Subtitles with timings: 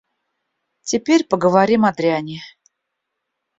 [0.81, 2.39] Теперь поговорим о дряни.